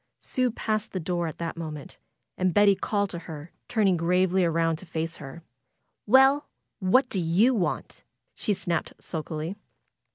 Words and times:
Sue 0.17 0.49
passed 0.49 0.93
the 0.93 0.99
door 0.99 1.27
at 1.27 1.37
that 1.37 1.55
moment. 1.55 1.99
And 2.35 2.55
Betty 2.55 2.73
called 2.73 3.11
to 3.11 3.19
her, 3.19 3.51
turning 3.69 3.97
gravely 3.97 4.43
around 4.43 4.77
to 4.77 4.85
face 4.87 5.17
her. 5.17 5.43
"Well! 6.07 6.47
What 6.79 7.07
do 7.07 7.19
you 7.19 7.53
want?" 7.53 8.01
she 8.33 8.55
snapped 8.55 8.93
sulkily. 8.99 9.57